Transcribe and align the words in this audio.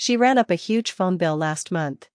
She 0.00 0.16
ran 0.16 0.38
up 0.38 0.50
a 0.50 0.54
huge 0.54 0.92
phone 0.92 1.18
bill 1.18 1.36
last 1.36 1.70
month. 1.70 2.08